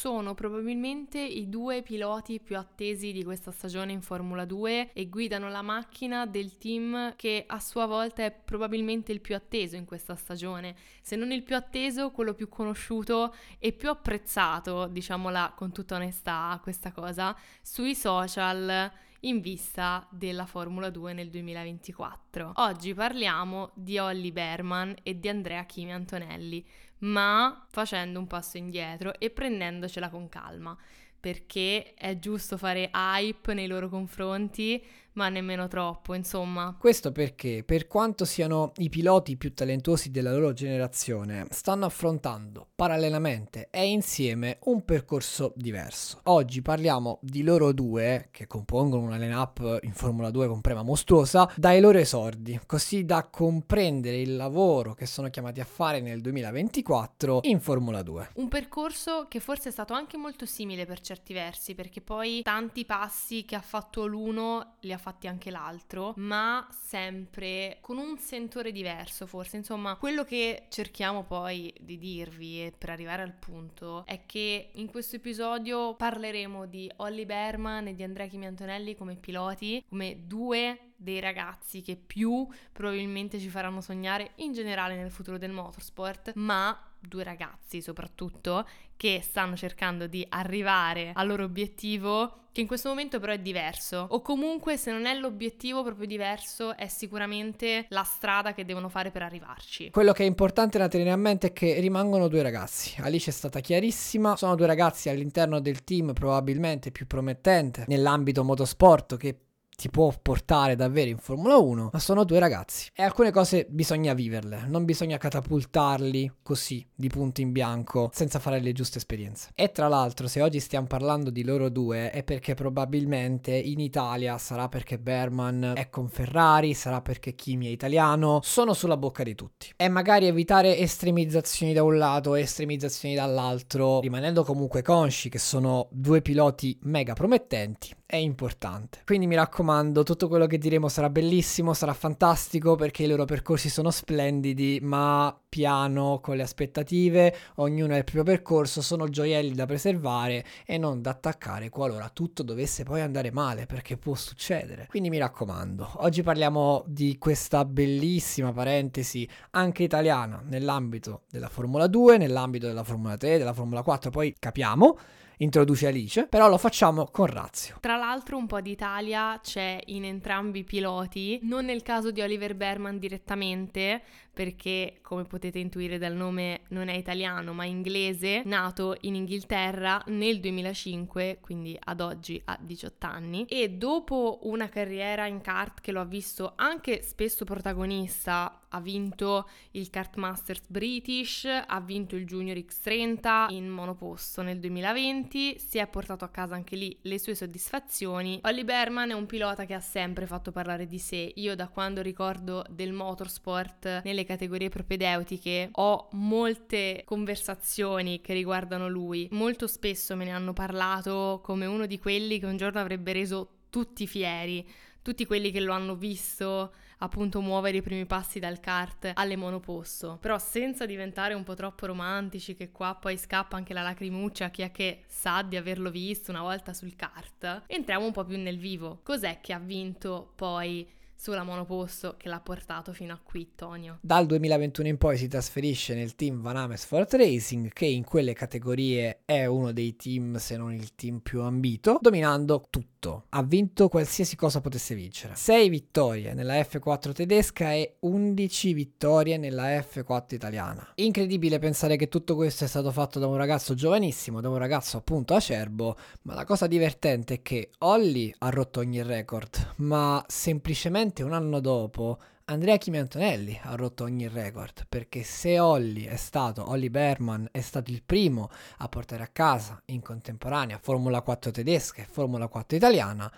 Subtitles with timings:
[0.00, 5.50] sono probabilmente i due piloti più attesi di questa stagione in Formula 2 e guidano
[5.50, 10.14] la macchina del team che a sua volta è probabilmente il più atteso in questa
[10.14, 15.96] stagione, se non il più atteso, quello più conosciuto e più apprezzato, diciamola con tutta
[15.96, 18.90] onestà questa cosa, sui social
[19.24, 22.52] in vista della Formula 2 nel 2024.
[22.54, 26.64] Oggi parliamo di Olli Berman e di Andrea Kimi Antonelli,
[27.00, 30.76] ma facendo un passo indietro e prendendocela con calma,
[31.18, 36.76] perché è giusto fare hype nei loro confronti, ma nemmeno troppo, insomma.
[36.78, 43.68] Questo perché, per quanto siano i piloti più talentuosi della loro generazione, stanno affrontando parallelamente
[43.70, 46.20] e insieme un percorso diverso.
[46.24, 51.50] Oggi parliamo di loro due, che compongono una line-up in Formula 2 con prema mostruosa,
[51.56, 57.40] dai loro esordi, così da comprendere il lavoro che sono chiamati a fare nel 2024
[57.42, 58.30] in Formula 2.
[58.34, 62.84] Un percorso che forse è stato anche molto simile per certi versi, perché poi tanti
[62.84, 68.70] passi che ha fatto l'uno li ha fatti anche l'altro, ma sempre con un sentore
[68.70, 69.56] diverso forse.
[69.56, 75.16] Insomma, quello che cerchiamo poi di dirvi per arrivare al punto è che in questo
[75.16, 81.18] episodio parleremo di Olli Berman e di Andrea Chimi Antonelli come piloti, come due dei
[81.18, 87.24] ragazzi che più probabilmente ci faranno sognare in generale nel futuro del motorsport, ma due
[87.24, 93.32] ragazzi soprattutto che stanno cercando di arrivare al loro obiettivo che in questo momento però
[93.32, 98.64] è diverso o comunque se non è l'obiettivo proprio diverso è sicuramente la strada che
[98.64, 99.90] devono fare per arrivarci.
[99.90, 103.00] Quello che è importante da tenere a mente è che rimangono due ragazzi.
[103.00, 109.16] Alice è stata chiarissima, sono due ragazzi all'interno del team probabilmente più promettente nell'ambito motorsport
[109.16, 109.38] che
[109.80, 114.12] ti può portare davvero in Formula 1, ma sono due ragazzi e alcune cose bisogna
[114.12, 119.48] viverle, non bisogna catapultarli così di punto in bianco senza fare le giuste esperienze.
[119.54, 124.36] E tra l'altro, se oggi stiamo parlando di loro due è perché probabilmente in Italia
[124.36, 129.34] sarà perché Berman è con Ferrari, sarà perché Kimi è italiano, sono sulla bocca di
[129.34, 129.72] tutti.
[129.76, 135.88] E magari evitare estremizzazioni da un lato e estremizzazioni dall'altro, rimanendo comunque consci che sono
[135.90, 139.02] due piloti mega promettenti, è importante.
[139.04, 139.68] Quindi mi raccomando,
[140.04, 145.36] tutto quello che diremo sarà bellissimo, sarà fantastico perché i loro percorsi sono splendidi, ma
[145.48, 151.02] piano con le aspettative, ognuno ha il proprio percorso, sono gioielli da preservare e non
[151.02, 154.86] da attaccare qualora tutto dovesse poi andare male, perché può succedere.
[154.88, 162.18] Quindi mi raccomando, oggi parliamo di questa bellissima parentesi anche italiana nell'ambito della Formula 2,
[162.18, 164.98] nell'ambito della Formula 3, della Formula 4, poi capiamo
[165.40, 167.76] introduce Alice, però lo facciamo con razio.
[167.80, 172.54] Tra l'altro un po' d'Italia c'è in entrambi i piloti, non nel caso di Oliver
[172.54, 174.02] Berman direttamente,
[174.40, 180.40] perché come potete intuire dal nome non è italiano ma inglese, nato in Inghilterra nel
[180.40, 186.00] 2005, quindi ad oggi ha 18 anni e dopo una carriera in kart che lo
[186.00, 192.56] ha visto anche spesso protagonista, ha vinto il Kart Masters British, ha vinto il Junior
[192.56, 198.40] X30 in monoposto nel 2020, si è portato a casa anche lì le sue soddisfazioni.
[198.44, 201.32] Olli Berman è un pilota che ha sempre fatto parlare di sé.
[201.36, 209.26] Io da quando ricordo del motorsport nelle categorie propedeutiche ho molte conversazioni che riguardano lui.
[209.32, 213.48] Molto spesso me ne hanno parlato come uno di quelli che un giorno avrebbe reso
[213.70, 214.64] tutti fieri,
[215.02, 220.18] tutti quelli che lo hanno visto appunto muovere i primi passi dal kart alle monoposto,
[220.20, 224.62] però senza diventare un po' troppo romantici che qua poi scappa anche la lacrimuccia chi
[224.62, 227.62] è che sa di averlo visto una volta sul kart.
[227.66, 229.00] Entriamo un po' più nel vivo.
[229.02, 230.86] Cos'è che ha vinto poi
[231.20, 233.98] sulla monoposto che l'ha portato fino a qui, Tonio.
[234.00, 239.20] Dal 2021 in poi si trasferisce nel team Van Amersfoort Racing, che in quelle categorie
[239.26, 243.26] è uno dei team, se non il team più ambito, dominando tutto.
[243.30, 245.34] Ha vinto qualsiasi cosa potesse vincere.
[245.34, 250.92] 6 vittorie nella F4 tedesca e 11 vittorie nella F4 italiana.
[250.94, 254.96] Incredibile pensare che tutto questo è stato fatto da un ragazzo giovanissimo, da un ragazzo
[254.96, 261.08] appunto acerbo, ma la cosa divertente è che Olli ha rotto ogni record, ma semplicemente
[261.10, 266.16] praticamente un anno dopo Andrea Chimi Antonelli ha rotto ogni record perché se Olli è
[266.16, 271.50] stato, Olli Berman è stato il primo a portare a casa in contemporanea Formula 4
[271.50, 273.32] tedesca e Formula 4 italiana,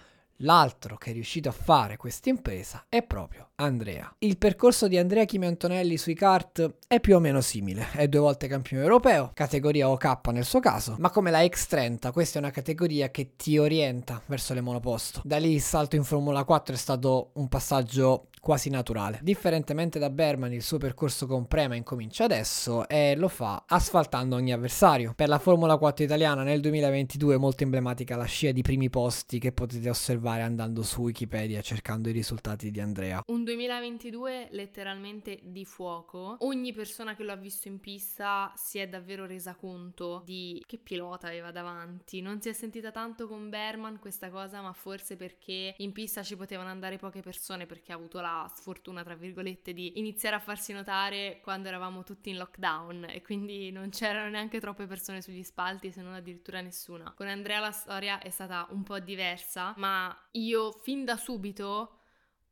[0.44, 4.14] L'altro che è riuscito a fare questa impresa è proprio Andrea.
[4.18, 8.20] Il percorso di Andrea Chimi Antonelli sui kart è più o meno simile, è due
[8.20, 12.50] volte campione europeo, categoria OK nel suo caso, ma come la X30 questa è una
[12.50, 15.20] categoria che ti orienta verso le monoposto.
[15.24, 19.20] Da lì il salto in Formula 4 è stato un passaggio quasi naturale.
[19.22, 24.52] Differentemente da Berman, il suo percorso con Prema incomincia adesso e lo fa asfaltando ogni
[24.52, 25.12] avversario.
[25.14, 29.38] Per la Formula 4 italiana nel 2022 è molto emblematica la scia di primi posti
[29.38, 33.22] che potete osservare andando su Wikipedia cercando i risultati di Andrea.
[33.28, 36.36] Un 2022 letteralmente di fuoco.
[36.40, 40.78] Ogni persona che lo ha visto in pista si è davvero resa conto di che
[40.78, 42.22] pilota aveva davanti.
[42.22, 46.36] Non si è sentita tanto con Berman questa cosa, ma forse perché in pista ci
[46.36, 50.72] potevano andare poche persone perché ha avuto la sfortuna, tra virgolette, di iniziare a farsi
[50.72, 55.92] notare quando eravamo tutti in lockdown e quindi non c'erano neanche troppe persone sugli spalti,
[55.92, 57.12] se non addirittura nessuna.
[57.14, 61.98] Con Andrea la storia è stata un po' diversa, ma io fin da subito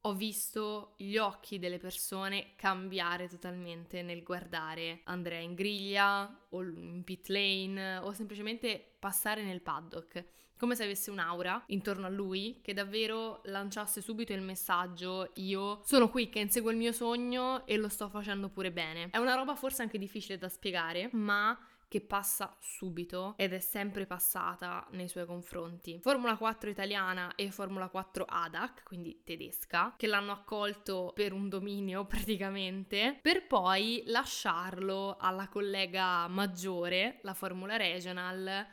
[0.02, 7.02] ho visto gli occhi delle persone cambiare totalmente nel guardare Andrea in griglia o in
[7.04, 10.24] pit lane o semplicemente passare nel paddock,
[10.56, 16.08] come se avesse un'aura intorno a lui che davvero lanciasse subito il messaggio io sono
[16.08, 19.08] qui che inseguo il mio sogno e lo sto facendo pure bene.
[19.10, 21.58] È una roba forse anche difficile da spiegare, ma
[21.90, 25.98] che passa subito ed è sempre passata nei suoi confronti.
[26.00, 32.04] Formula 4 italiana e Formula 4 ADAC, quindi tedesca, che l'hanno accolto per un dominio
[32.06, 38.64] praticamente, per poi lasciarlo alla collega maggiore, la Formula Regional,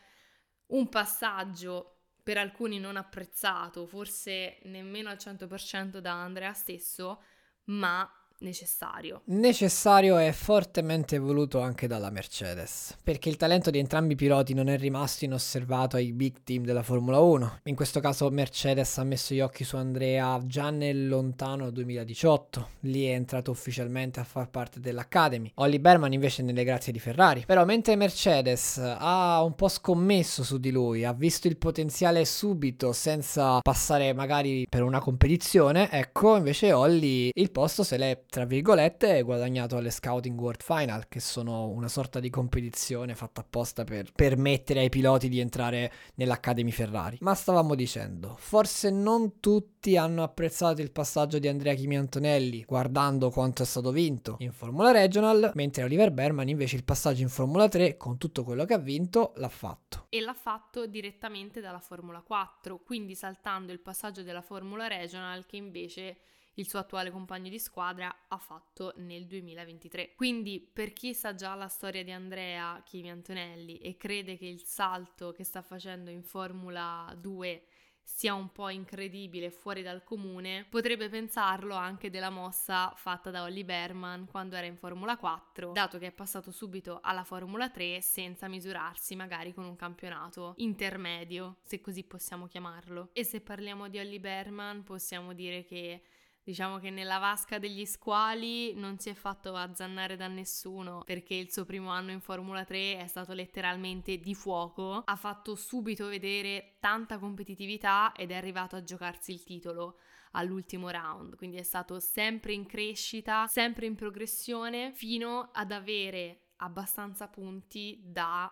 [0.67, 7.23] un passaggio per alcuni non apprezzato, forse nemmeno al 100% da Andrea stesso,
[7.63, 8.07] ma
[8.39, 9.21] necessario.
[9.25, 14.69] Necessario e fortemente voluto anche dalla Mercedes, perché il talento di entrambi i piloti non
[14.69, 17.59] è rimasto inosservato ai big team della Formula 1.
[17.63, 23.05] In questo caso Mercedes ha messo gli occhi su Andrea già nel lontano 2018, lì
[23.05, 25.51] è entrato ufficialmente a far parte dell'Academy.
[25.55, 27.43] Olli Berman invece nelle grazie di Ferrari.
[27.45, 32.93] Però mentre Mercedes ha un po' scommesso su di lui, ha visto il potenziale subito
[32.93, 39.21] senza passare magari per una competizione, ecco invece Olli il posto se l'è tra virgolette,
[39.21, 44.81] guadagnato alle Scouting World Final, che sono una sorta di competizione fatta apposta per permettere
[44.81, 47.17] ai piloti di entrare nell'Academy Ferrari.
[47.21, 53.29] Ma stavamo dicendo, forse non tutti hanno apprezzato il passaggio di Andrea Kimi Antonelli, guardando
[53.29, 57.67] quanto è stato vinto in Formula Regional, mentre Oliver Berman invece il passaggio in Formula
[57.67, 60.05] 3, con tutto quello che ha vinto, l'ha fatto.
[60.09, 65.55] E l'ha fatto direttamente dalla Formula 4, quindi saltando il passaggio della Formula Regional che
[65.55, 66.17] invece
[66.57, 70.13] il suo attuale compagno di squadra ha fatto nel 2023.
[70.15, 74.63] Quindi per chi sa già la storia di Andrea Kimi Antonelli e crede che il
[74.63, 77.63] salto che sta facendo in Formula 2
[78.07, 83.65] sia un po' incredibile, fuori dal comune, potrebbe pensarlo anche della mossa fatta da Ollie
[83.65, 88.47] Berman quando era in Formula 4, dato che è passato subito alla Formula 3 senza
[88.47, 93.09] misurarsi magari con un campionato intermedio, se così possiamo chiamarlo.
[93.11, 96.01] E se parliamo di Ollie Berman possiamo dire che
[96.47, 101.51] Diciamo che nella vasca degli squali non si è fatto azzannare da nessuno perché il
[101.51, 105.01] suo primo anno in Formula 3 è stato letteralmente di fuoco.
[105.03, 109.99] Ha fatto subito vedere tanta competitività ed è arrivato a giocarsi il titolo
[110.31, 111.35] all'ultimo round.
[111.35, 118.49] Quindi è stato sempre in crescita, sempre in progressione fino ad avere abbastanza punti da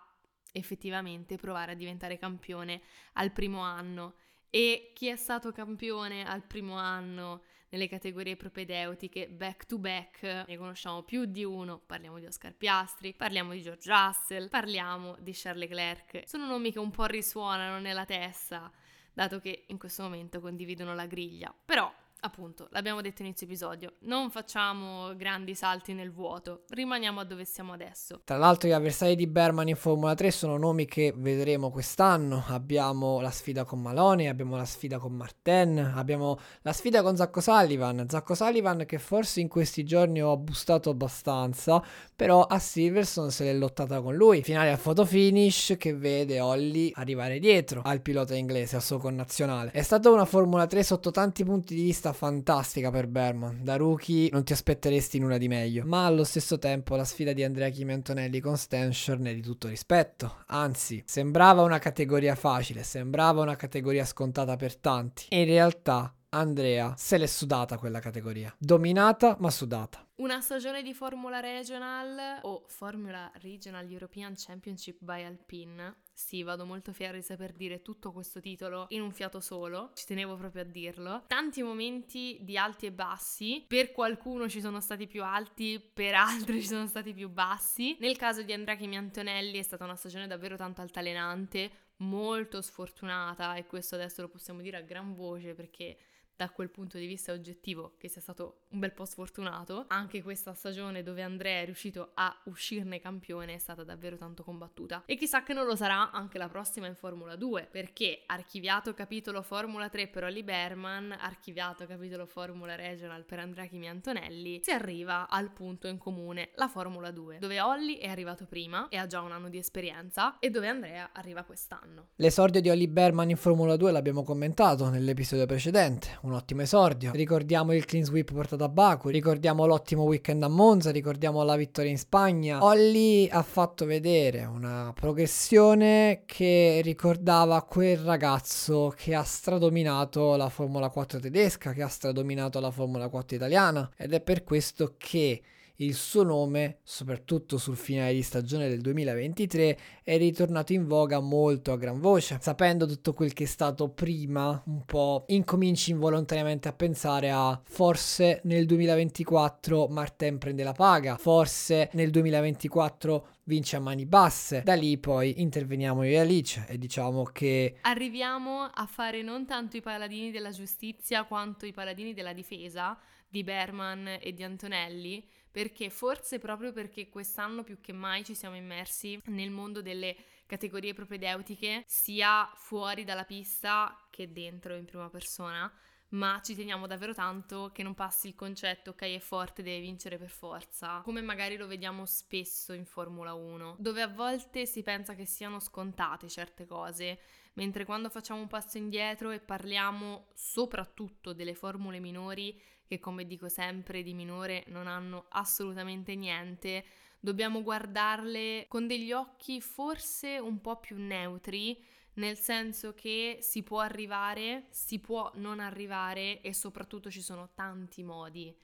[0.52, 2.82] effettivamente provare a diventare campione
[3.14, 4.16] al primo anno.
[4.50, 7.40] E chi è stato campione al primo anno?
[7.76, 13.12] Nelle categorie propedeutiche back to back ne conosciamo più di uno, parliamo di Oscar Piastri,
[13.12, 16.22] parliamo di George Russell, parliamo di Charles Leclerc.
[16.26, 18.72] Sono nomi che un po' risuonano nella testa,
[19.12, 21.54] dato che in questo momento condividono la griglia.
[21.64, 21.92] Però
[22.26, 27.72] appunto, l'abbiamo detto inizio episodio, non facciamo grandi salti nel vuoto, rimaniamo a dove siamo
[27.72, 28.20] adesso.
[28.24, 33.20] Tra l'altro gli avversari di Berman in Formula 3 sono nomi che vedremo quest'anno, abbiamo
[33.20, 38.06] la sfida con Malone, abbiamo la sfida con Martin, abbiamo la sfida con Zacco Sullivan,
[38.08, 41.82] Zacco Sullivan che forse in questi giorni ho bustato abbastanza,
[42.14, 46.90] però a Silverson se l'è lottata con lui, finale al photo finish che vede Holly
[46.94, 49.70] arrivare dietro al pilota inglese, al suo connazionale.
[49.70, 53.62] È stata una Formula 3 sotto tanti punti di vista fantastica per Berman.
[53.62, 55.84] Da rookie non ti aspetteresti nulla di meglio.
[55.84, 59.68] Ma allo stesso tempo la sfida di Andrea Kimi Antonelli con Stanshorn è di tutto
[59.68, 60.38] rispetto.
[60.46, 65.26] Anzi, sembrava una categoria facile, sembrava una categoria scontata per tanti.
[65.28, 68.54] In realtà Andrea se l'è sudata quella categoria.
[68.58, 70.05] Dominata ma sudata.
[70.16, 75.96] Una stagione di Formula Regional o Formula Regional European Championship by Alpine.
[76.10, 80.06] Sì, vado molto fiera di saper dire tutto questo titolo in un fiato solo, ci
[80.06, 81.24] tenevo proprio a dirlo.
[81.26, 86.62] Tanti momenti di alti e bassi, per qualcuno ci sono stati più alti, per altri
[86.64, 87.98] ci sono stati più bassi.
[88.00, 93.54] Nel caso di Andrea Chimi Antonelli è stata una stagione davvero tanto altalenante, molto sfortunata
[93.56, 95.98] e questo adesso lo possiamo dire a gran voce perché
[96.36, 99.86] da quel punto di vista oggettivo che sia stato un bel po' sfortunato.
[99.88, 105.02] Anche questa stagione dove Andrea è riuscito a uscirne campione è stata davvero tanto combattuta.
[105.06, 109.42] E chissà che non lo sarà anche la prossima in Formula 2, perché archiviato capitolo
[109.42, 115.28] Formula 3 per Olli Berman, archiviato capitolo Formula Regional per Andrea Chimi Antonelli, si arriva
[115.28, 119.22] al punto in comune, la Formula 2, dove Olli è arrivato prima e ha già
[119.22, 122.08] un anno di esperienza e dove Andrea arriva quest'anno.
[122.16, 127.12] L'esordio di Olli Berman in Formula 2 l'abbiamo commentato nell'episodio precedente un ottimo esordio.
[127.12, 131.90] Ricordiamo il clean sweep portato a Baku, ricordiamo l'ottimo weekend a Monza, ricordiamo la vittoria
[131.90, 132.62] in Spagna.
[132.62, 140.88] Olli ha fatto vedere una progressione che ricordava quel ragazzo che ha stradominato la Formula
[140.88, 145.42] 4 tedesca, che ha stradominato la Formula 4 italiana ed è per questo che
[145.76, 151.72] il suo nome, soprattutto sul finale di stagione del 2023, è ritornato in voga molto
[151.72, 152.38] a gran voce.
[152.40, 158.40] Sapendo tutto quel che è stato prima, un po' incominci involontariamente a pensare a forse
[158.44, 164.62] nel 2024 Martin prende la paga, forse nel 2024 vince a mani basse.
[164.64, 169.76] Da lì poi interveniamo io e Alice e diciamo che arriviamo a fare non tanto
[169.76, 175.24] i paladini della giustizia quanto i paladini della difesa di Berman e di Antonelli
[175.56, 180.92] perché forse proprio perché quest'anno più che mai ci siamo immersi nel mondo delle categorie
[180.92, 185.72] propedeutiche, sia fuori dalla pista che dentro in prima persona,
[186.08, 190.18] ma ci teniamo davvero tanto che non passi il concetto ok è forte, deve vincere
[190.18, 195.14] per forza, come magari lo vediamo spesso in Formula 1, dove a volte si pensa
[195.14, 197.18] che siano scontate certe cose,
[197.56, 203.48] mentre quando facciamo un passo indietro e parliamo soprattutto delle formule minori, che come dico
[203.48, 206.84] sempre di minore non hanno assolutamente niente,
[207.18, 211.82] dobbiamo guardarle con degli occhi forse un po' più neutri,
[212.14, 218.02] nel senso che si può arrivare, si può non arrivare e soprattutto ci sono tanti
[218.02, 218.56] modi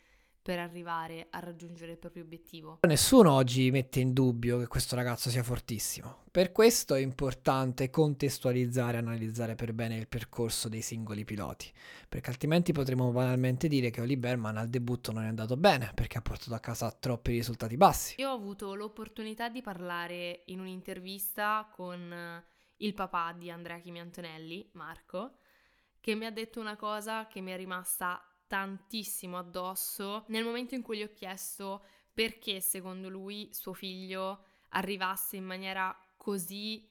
[0.42, 2.78] per arrivare a raggiungere il proprio obiettivo.
[2.82, 6.24] Nessuno oggi mette in dubbio che questo ragazzo sia fortissimo.
[6.32, 11.72] Per questo è importante contestualizzare e analizzare per bene il percorso dei singoli piloti,
[12.08, 16.18] perché altrimenti potremmo banalmente dire che Oli Berman al debutto non è andato bene perché
[16.18, 18.14] ha portato a casa troppi risultati bassi.
[18.18, 22.42] Io ho avuto l'opportunità di parlare in un'intervista con
[22.78, 25.36] il papà di Andrea Chimi Antonelli, Marco,
[26.00, 28.20] che mi ha detto una cosa che mi è rimasta
[28.52, 31.82] tantissimo addosso nel momento in cui gli ho chiesto
[32.12, 36.86] perché secondo lui suo figlio arrivasse in maniera così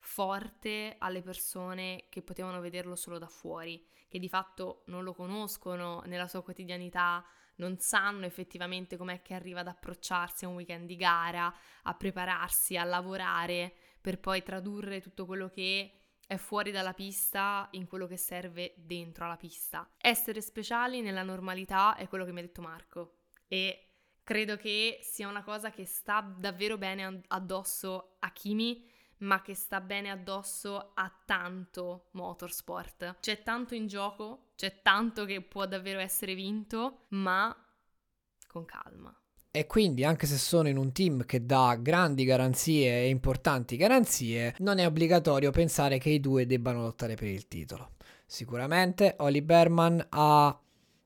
[0.00, 6.02] forte alle persone che potevano vederlo solo da fuori, che di fatto non lo conoscono
[6.06, 7.24] nella sua quotidianità,
[7.58, 12.76] non sanno effettivamente com'è che arriva ad approcciarsi a un weekend di gara, a prepararsi,
[12.76, 15.92] a lavorare per poi tradurre tutto quello che
[16.28, 19.90] è fuori dalla pista in quello che serve dentro alla pista.
[19.96, 25.26] Essere speciali nella normalità è quello che mi ha detto Marco e credo che sia
[25.26, 28.86] una cosa che sta davvero bene addosso a Kimi,
[29.20, 33.20] ma che sta bene addosso a tanto motorsport.
[33.20, 37.56] C'è tanto in gioco, c'è tanto che può davvero essere vinto, ma
[38.46, 39.18] con calma.
[39.58, 44.54] E quindi, anche se sono in un team che dà grandi garanzie e importanti garanzie,
[44.58, 47.94] non è obbligatorio pensare che i due debbano lottare per il titolo.
[48.24, 50.56] Sicuramente Oli Berman ha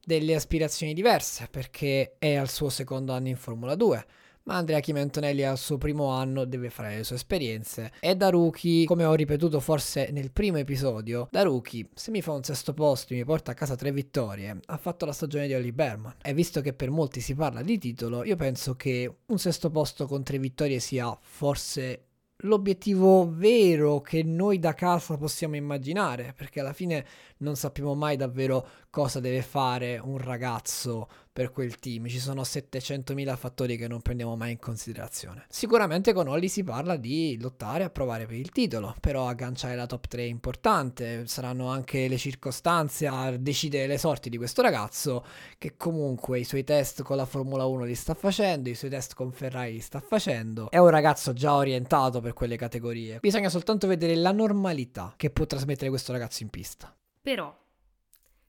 [0.05, 4.05] delle aspirazioni diverse perché è al suo secondo anno in Formula 2
[4.45, 7.93] ma Andrea Chimi Antonelli al suo primo anno deve fare le sue esperienze.
[8.01, 12.33] E da rookie, come ho ripetuto forse nel primo episodio, da rookie se mi fa
[12.33, 15.55] un sesto posto e mi porta a casa tre vittorie, ha fatto la stagione di
[15.55, 16.17] Oli Berman.
[16.23, 20.07] E visto che per molti si parla di titolo, io penso che un sesto posto
[20.07, 22.07] con tre vittorie sia forse
[22.43, 27.07] l'obiettivo vero che noi da casa possiamo immaginare, perché alla fine
[27.39, 32.07] non sappiamo mai davvero cosa deve fare un ragazzo per quel team.
[32.07, 35.47] Ci sono 700.000 fattori che non prendiamo mai in considerazione.
[35.49, 39.87] Sicuramente con Olli si parla di lottare a provare per il titolo, però agganciare la
[39.87, 45.25] top 3 è importante, saranno anche le circostanze a decidere le sorti di questo ragazzo
[45.57, 49.15] che comunque i suoi test con la Formula 1 li sta facendo, i suoi test
[49.15, 50.71] con Ferrari li sta facendo.
[50.71, 53.19] È un ragazzo già orientato per quelle categorie.
[53.21, 56.95] Bisogna soltanto vedere la normalità che può trasmettere questo ragazzo in pista.
[57.21, 57.57] Però,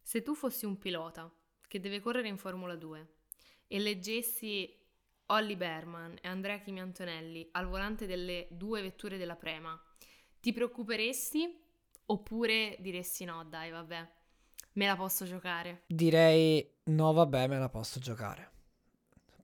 [0.01, 1.31] se tu fossi un pilota
[1.73, 3.07] che deve correre in Formula 2
[3.65, 4.71] e leggessi
[5.27, 9.81] Olli Berman e Andrea Chimi Antonelli al volante delle due vetture della Prema,
[10.39, 11.61] ti preoccuperesti
[12.05, 14.07] oppure diresti no, dai, vabbè,
[14.73, 15.81] me la posso giocare?
[15.87, 18.51] Direi no, vabbè, me la posso giocare.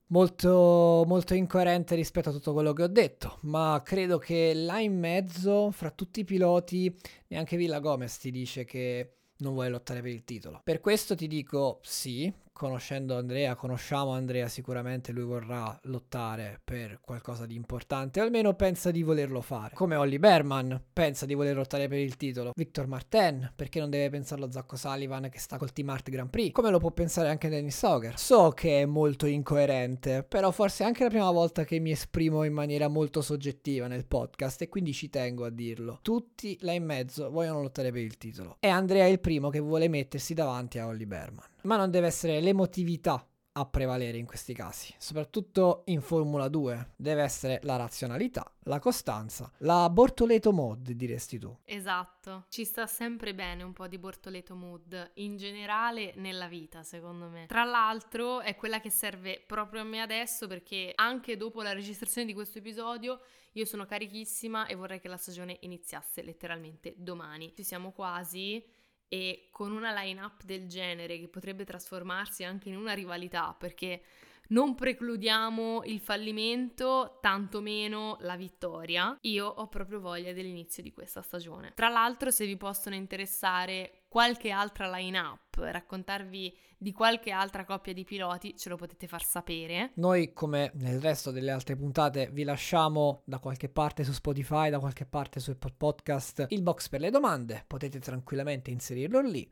[0.09, 5.00] Molto, molto incoerente rispetto a tutto quello che ho detto, ma credo che là in
[5.00, 6.95] mezzo, fra tutti i piloti,
[7.29, 10.62] neanche Villa Gomez ti dice che non vuole lottare per il titolo.
[10.63, 17.46] Per questo ti dico sì, conoscendo Andrea, conosciamo Andrea sicuramente, lui vorrà lottare per qualcosa
[17.46, 19.74] di importante, almeno pensa di volerlo fare.
[19.75, 22.51] Come Olli Berman pensa di voler lottare per il titolo.
[22.54, 26.51] Victor Martin, perché non deve pensarlo Zacco Sullivan che sta col Team Art Grand Prix,
[26.51, 28.20] come lo può pensare anche Dennis Sauger.
[28.20, 32.44] So che è molto incoerente, però forse è anche la prima volta che mi esprimo
[32.44, 36.00] in maniera molto soggettiva nel podcast e quindi ci tengo a dirlo.
[36.01, 38.58] Tutti là in mezzo vogliono lottare per il titolo.
[38.60, 41.46] E Andrea è il primo che vuole mettersi davanti a Olli Berman.
[41.63, 43.24] Ma non deve essere l'emotività
[43.60, 46.94] a prevalere in questi casi, soprattutto in Formula 2.
[46.96, 51.56] Deve essere la razionalità, la costanza, la Bortoleto mod, diresti tu.
[51.66, 57.28] Esatto, ci sta sempre bene un po' di Bortoleto mood, in generale nella vita, secondo
[57.28, 57.48] me.
[57.48, 62.28] Tra l'altro è quella che serve proprio a me adesso perché anche dopo la registrazione
[62.28, 63.20] di questo episodio
[63.54, 67.54] io sono carichissima e vorrei che la stagione iniziasse letteralmente domani.
[67.56, 68.63] Ci siamo quasi
[69.10, 74.01] e con una line-up del genere che potrebbe trasformarsi anche in una rivalità perché
[74.50, 79.16] non precludiamo il fallimento, tantomeno la vittoria.
[79.22, 81.74] Io ho proprio voglia dell'inizio di questa stagione.
[81.75, 88.04] Tra l'altro, se vi possono interessare qualche altra line-up, raccontarvi di qualche altra coppia di
[88.04, 89.92] piloti, ce lo potete far sapere.
[89.96, 94.80] Noi, come nel resto delle altre puntate, vi lasciamo da qualche parte su Spotify, da
[94.80, 97.63] qualche parte su Apple Podcast, il box per le domande.
[97.68, 99.50] Potete tranquillamente inserirlo lì.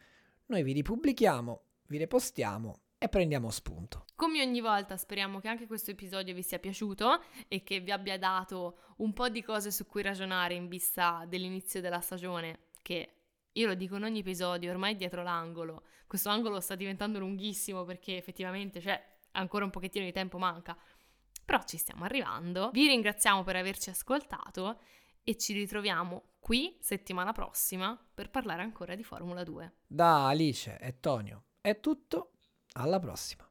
[0.48, 4.06] Noi vi ripubblichiamo, vi repostiamo e prendiamo spunto.
[4.16, 8.18] Come ogni volta speriamo che anche questo episodio vi sia piaciuto e che vi abbia
[8.18, 13.17] dato un po' di cose su cui ragionare in vista dell'inizio della stagione che
[13.58, 15.84] io lo dico in ogni episodio, ormai dietro l'angolo.
[16.06, 20.78] Questo angolo sta diventando lunghissimo perché effettivamente c'è ancora un pochettino di tempo manca.
[21.44, 22.70] Però ci stiamo arrivando.
[22.72, 24.80] Vi ringraziamo per averci ascoltato
[25.24, 29.74] e ci ritroviamo qui settimana prossima per parlare ancora di Formula 2.
[29.88, 32.34] Da Alice e Tonio è tutto
[32.74, 33.47] alla prossima.